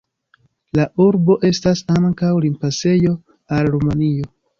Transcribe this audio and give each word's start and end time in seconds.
La 0.77 0.85
urbo 1.03 1.35
estas 1.49 1.83
ankaŭ 1.99 2.31
limpasejo 2.47 3.13
al 3.59 3.71
Rumanio. 3.77 4.27